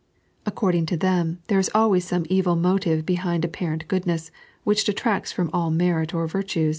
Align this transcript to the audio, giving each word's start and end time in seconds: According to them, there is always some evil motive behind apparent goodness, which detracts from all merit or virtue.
According 0.47 0.87
to 0.87 0.97
them, 0.97 1.43
there 1.47 1.59
is 1.59 1.69
always 1.75 2.05
some 2.05 2.25
evil 2.27 2.55
motive 2.55 3.05
behind 3.05 3.45
apparent 3.45 3.87
goodness, 3.87 4.31
which 4.63 4.83
detracts 4.83 5.31
from 5.31 5.51
all 5.53 5.69
merit 5.69 6.11
or 6.11 6.25
virtue. 6.25 6.69